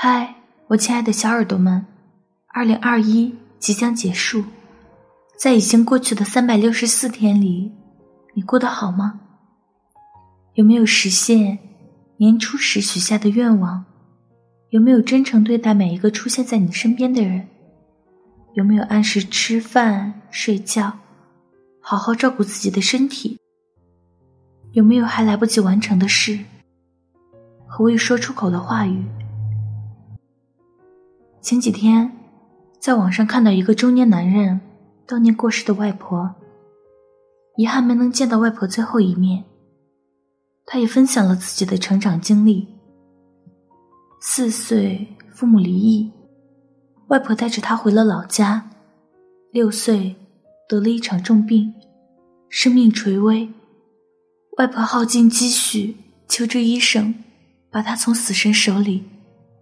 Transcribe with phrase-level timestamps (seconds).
[0.00, 0.36] 嗨，
[0.68, 1.84] 我亲爱的小耳朵们，
[2.46, 4.44] 二零二一即将结束，
[5.36, 7.72] 在已经过去的三百六十四天里，
[8.32, 9.18] 你过得好吗？
[10.54, 11.58] 有没有实现
[12.18, 13.84] 年初时许下的愿望？
[14.70, 17.48] 有没有真诚对待每一个出现在你身边的人？
[18.54, 20.96] 有没有按时吃饭、睡觉，
[21.80, 23.36] 好好照顾自己的身体？
[24.70, 26.38] 有没有还来不及完成的事
[27.66, 29.04] 和未说出口的话语？
[31.48, 32.12] 前几天，
[32.78, 34.60] 在网上看到一个中年男人
[35.06, 36.30] 悼念过世的外婆，
[37.56, 39.42] 遗憾没能见到外婆最后一面。
[40.66, 42.68] 他也分享了自己的成长经历。
[44.20, 46.12] 四岁，父母离异，
[47.06, 48.68] 外婆带着他回了老家。
[49.50, 50.16] 六岁，
[50.68, 51.72] 得了一场重病，
[52.50, 53.48] 生命垂危。
[54.58, 55.96] 外婆耗尽积蓄，
[56.28, 57.14] 求着医生，
[57.70, 59.04] 把他从死神手里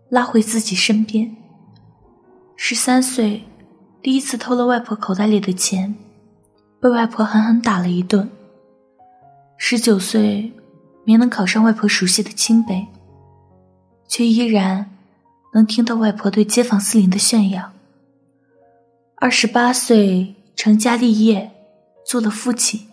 [0.09, 1.46] 拉回自己身边。
[2.57, 3.45] 十三岁，
[4.03, 5.95] 第一次偷了外婆口袋里的钱，
[6.81, 8.29] 被外婆狠狠打了一顿。
[9.59, 10.53] 十九岁，
[11.05, 12.87] 没能考上外婆熟悉的清北，
[14.09, 14.91] 却依然
[15.53, 17.73] 能听到外婆对街坊四邻的炫耀。
[19.17, 21.53] 二十八岁，成家立业，
[22.07, 22.89] 做了父亲，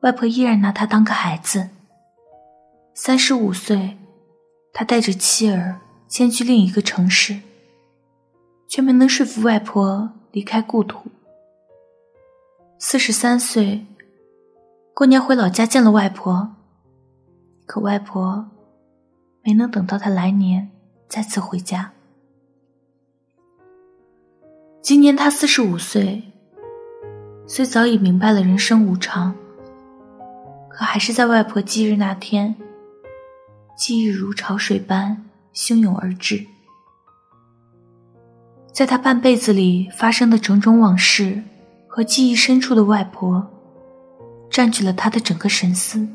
[0.00, 1.68] 外婆依然拿他当个孩子。
[2.94, 3.96] 三十五岁，
[4.72, 7.38] 他带着妻儿迁居另一个城市。
[8.68, 11.10] 却没能说服外婆离开故土。
[12.78, 13.84] 四十三岁，
[14.94, 16.54] 过年回老家见了外婆，
[17.66, 18.46] 可外婆
[19.42, 20.70] 没能等到他来年
[21.08, 21.90] 再次回家。
[24.82, 26.22] 今年他四十五岁，
[27.46, 29.34] 虽早已明白了人生无常，
[30.68, 32.54] 可还是在外婆忌日那天，
[33.76, 35.24] 记忆如潮水般
[35.54, 36.46] 汹涌而至。
[38.78, 41.42] 在他半辈子里发生的种种往事
[41.88, 43.44] 和记忆深处的外婆，
[44.48, 46.06] 占据了他的整个神思。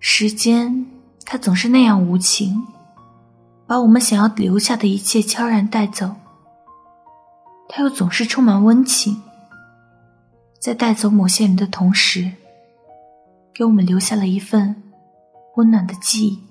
[0.00, 0.84] 时间，
[1.24, 2.66] 它总是那样无情，
[3.64, 6.16] 把我们想要留下的一切悄然带走。
[7.68, 9.22] 它又总是充满温情，
[10.58, 12.28] 在带走某些人的同时，
[13.54, 14.82] 给我们留下了一份
[15.54, 16.42] 温暖的记忆。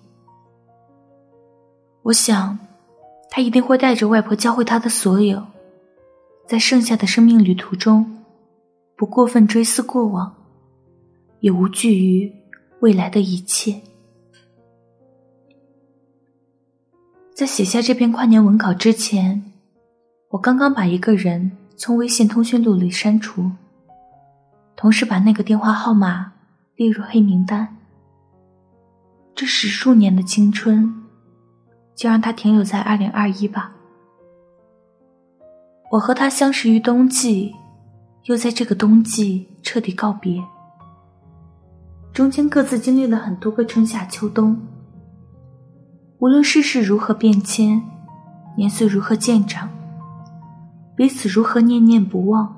[2.03, 2.57] 我想。
[3.33, 5.41] 他一定会带着外婆教会他的所有，
[6.45, 8.05] 在剩下的生命旅途中，
[8.97, 10.35] 不过分追思过往，
[11.39, 12.29] 也无惧于
[12.81, 13.81] 未来的一切。
[17.33, 19.41] 在写下这篇跨年文稿之前，
[20.27, 23.49] 我刚刚把一个人从微信通讯录里删除，
[24.75, 26.33] 同时把那个电话号码
[26.75, 27.77] 列入黑名单。
[29.33, 30.97] 这十数年的青春。
[32.01, 33.75] 就让它停留在二零二一吧。
[35.91, 37.53] 我和他相识于冬季，
[38.23, 40.43] 又在这个冬季彻底告别。
[42.11, 44.59] 中间各自经历了很多个春夏秋冬。
[46.17, 47.79] 无论世事如何变迁，
[48.57, 49.69] 年岁如何渐长，
[50.95, 52.55] 彼此如何念念不忘，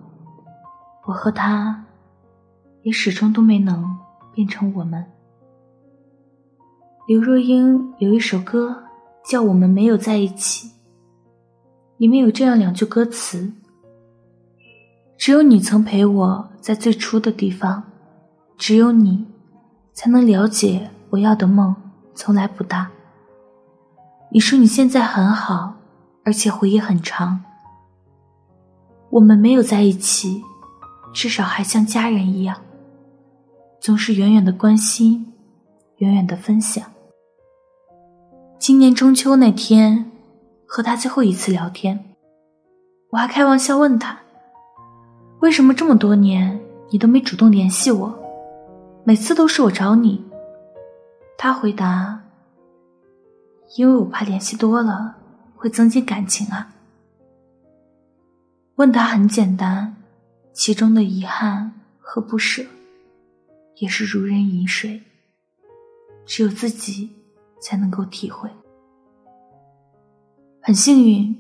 [1.05, 1.83] 我和他，
[2.83, 3.97] 也始终都没能
[4.33, 5.05] 变成我们。
[7.09, 8.81] 刘若英有一首歌。
[9.25, 10.71] 叫我们没有在一起。
[11.97, 13.53] 里面有这样两句歌词
[15.17, 17.83] ：“只有你曾陪我在最初的地方，
[18.57, 19.25] 只有你
[19.93, 21.75] 才能了解我要的梦
[22.13, 22.89] 从来不大。”
[24.31, 25.75] 你说你现在很好，
[26.25, 27.43] 而且回忆很长。
[29.11, 30.41] 我们没有在一起，
[31.13, 32.59] 至少还像家人一样，
[33.79, 35.31] 总是远远的关心，
[35.97, 36.83] 远远的分享。
[38.65, 40.09] 今年中秋那天，
[40.65, 42.15] 和他最后一次聊天，
[43.09, 44.17] 我还开玩笑问他
[45.43, 48.17] ：“为什么这么多年你都没主动联系我？
[49.03, 50.23] 每次都是我找你。”
[51.37, 52.23] 他回答
[53.75, 55.13] ：“因为我怕联系多了
[55.57, 56.73] 会增进感情啊。”
[58.79, 59.93] 问他很简单，
[60.53, 62.63] 其中的遗憾和不舍，
[63.79, 65.01] 也是如人饮水，
[66.25, 67.09] 只有自己。
[67.65, 68.49] 才能够体会。
[70.65, 71.35] 很幸运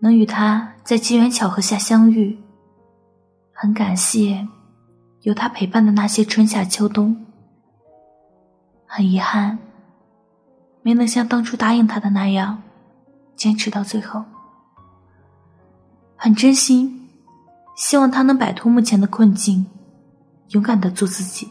[0.00, 2.38] 能与他在机缘巧合下相遇，
[3.52, 4.48] 很感谢
[5.20, 7.14] 有他陪伴的那些春夏秋冬。
[8.86, 9.58] 很遗憾
[10.80, 12.62] 没能像当初答应他的那样
[13.36, 14.24] 坚持到最后。
[16.16, 17.10] 很真心
[17.76, 19.66] 希望他能摆脱目前的困境，
[20.48, 21.46] 勇敢的做自己。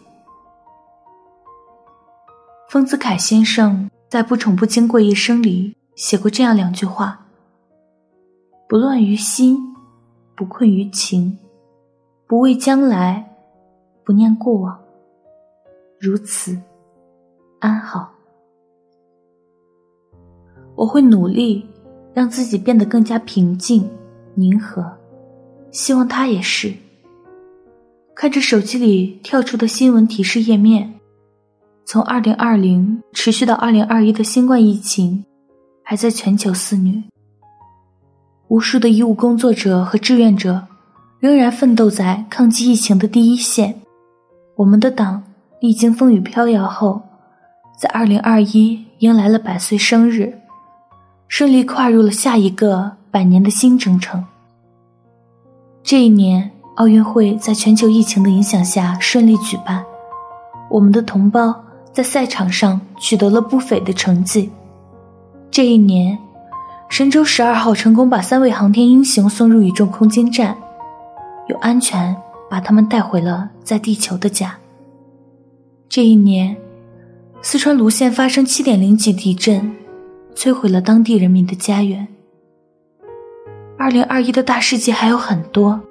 [2.68, 3.88] 丰子恺先生。
[4.10, 7.24] 在《不宠不惊过一生》里写过这样两句话
[8.68, 9.56] ：“不乱于心，
[10.36, 11.38] 不困于情，
[12.26, 13.24] 不畏将来，
[14.04, 14.76] 不念过往。
[16.00, 16.60] 如此，
[17.60, 18.12] 安好。”
[20.74, 21.64] 我会努力
[22.16, 23.88] 让自己变得更加平静、
[24.34, 24.92] 宁和，
[25.70, 26.74] 希望他也是。
[28.16, 31.00] 看着手机里跳出的新闻提示页面，
[31.86, 35.24] 从二零二零持续到二零二一的新冠疫情，
[35.84, 37.02] 还在全球肆虐。
[38.48, 40.68] 无数的医务工作者和志愿者
[41.20, 43.82] 仍然奋斗在抗击疫情的第一线。
[44.56, 45.24] 我们的党
[45.60, 47.02] 历经风雨飘摇后，
[47.80, 50.40] 在二零二一迎来了百岁生日，
[51.28, 54.26] 顺利跨入了下一个百年的新征程。
[55.84, 56.52] 这一年。
[56.78, 59.84] 奥运会在全球疫情的影响下顺利举办，
[60.70, 61.54] 我们的同胞
[61.92, 64.50] 在赛场上取得了不菲的成绩。
[65.52, 66.18] 这一年，
[66.88, 70.56] 神舟十二号成功把三位航天英雄送入宇宙空间站，
[71.50, 72.16] 又安全
[72.50, 74.58] 把他们带回了在地球的家。
[75.90, 76.56] 这一年，
[77.42, 79.76] 四川泸县发生七点零级地震，
[80.34, 82.08] 摧毁了当地人民的家园。
[83.78, 85.82] 二零二一的大事记还有很多。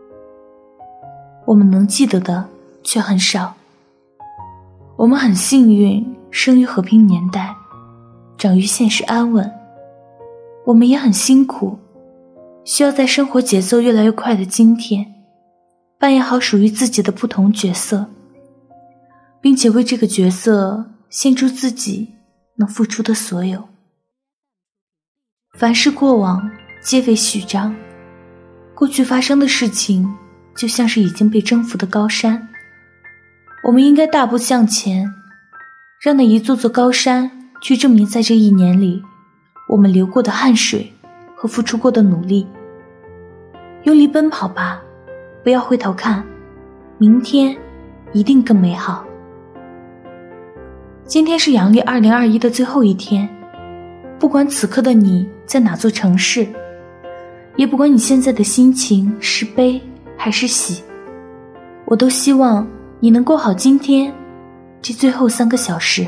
[1.45, 2.49] 我们能记得的
[2.83, 3.53] 却很少。
[4.97, 7.55] 我们很幸运，生于和平年代，
[8.41, 9.53] 长于现实安稳。
[10.65, 11.79] 我们也很辛苦，
[12.65, 15.07] 需要在生活节奏越来越快的今天，
[15.99, 18.07] 扮演好属于自己的不同角色，
[19.43, 22.15] 并且为这个角色献出自己
[22.57, 23.69] 能付出的所有。
[25.59, 26.51] 凡是过往，
[26.83, 27.77] 皆为序章。
[28.75, 30.17] 过去发生的事情。
[30.57, 32.49] 就像是已经被征服的高山，
[33.63, 35.09] 我们应该大步向前，
[36.03, 39.03] 让那一座座高山去证明，在这一年里，
[39.69, 40.93] 我们流过的汗水
[41.37, 42.47] 和付出过的努力。
[43.85, 44.83] 用力奔跑吧，
[45.43, 46.25] 不要回头看，
[46.99, 47.57] 明天
[48.13, 49.05] 一定更美好。
[51.05, 53.29] 今天是阳历二零二一的最后一天，
[54.19, 56.47] 不管此刻的你在哪座城市，
[57.57, 59.81] 也不管你现在的心情是悲。
[60.23, 60.85] 还是喜，
[61.87, 62.69] 我都希望
[62.99, 64.13] 你能过好今天
[64.83, 66.07] 这最后三个小时，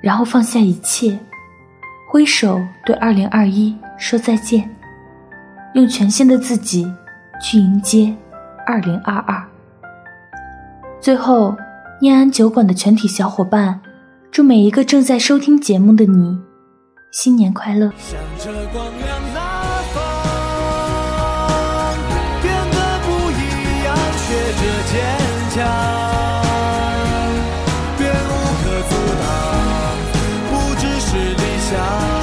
[0.00, 1.18] 然后放下一切，
[2.08, 4.68] 挥手对二零二一说再见，
[5.74, 6.90] 用全新的自己
[7.42, 8.14] 去迎接
[8.66, 9.44] 二零二二。
[11.00, 11.56] 最后，
[12.00, 13.80] 念安酒馆的全体小伙伴，
[14.30, 16.38] 祝每一个正在收听节目的你，
[17.12, 17.90] 新年快乐。
[22.40, 23.40] 变得不一
[23.84, 24.26] 样，学
[24.58, 24.62] 着
[24.92, 24.94] 坚
[25.50, 26.07] 强
[31.70, 32.17] 想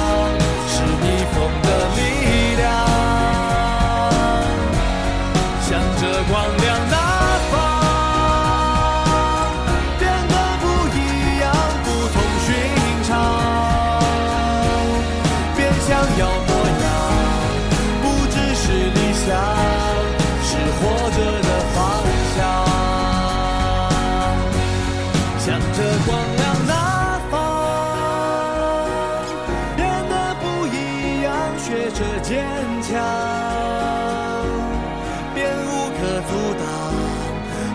[35.98, 36.64] 可阻挡，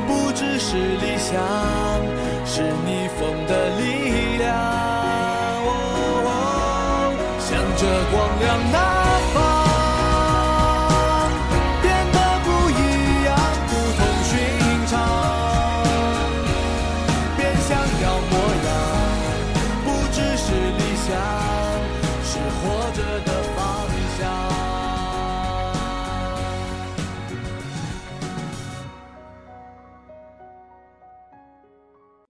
[0.08, 1.42] 不只是理想，
[2.46, 4.00] 是逆风的力量。